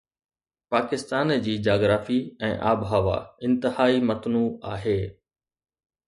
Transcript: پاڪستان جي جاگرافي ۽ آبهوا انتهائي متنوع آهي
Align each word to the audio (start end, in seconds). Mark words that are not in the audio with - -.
پاڪستان 0.75 1.33
جي 1.47 1.51
جاگرافي 1.67 2.15
۽ 2.47 2.49
آبهوا 2.69 3.17
انتهائي 3.49 4.01
متنوع 4.13 4.49
آهي 4.71 4.95